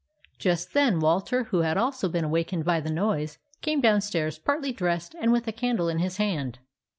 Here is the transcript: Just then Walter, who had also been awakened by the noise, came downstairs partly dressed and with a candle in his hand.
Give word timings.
Just 0.39 0.73
then 0.73 0.99
Walter, 0.99 1.43
who 1.43 1.59
had 1.59 1.77
also 1.77 2.09
been 2.09 2.23
awakened 2.23 2.65
by 2.65 2.79
the 2.79 2.89
noise, 2.89 3.37
came 3.61 3.81
downstairs 3.81 4.39
partly 4.39 4.71
dressed 4.71 5.13
and 5.21 5.31
with 5.31 5.47
a 5.47 5.51
candle 5.51 5.89
in 5.89 5.99
his 5.99 6.17
hand. 6.17 6.57